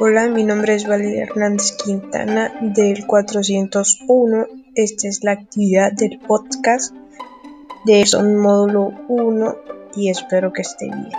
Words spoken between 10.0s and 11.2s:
espero que esté bien.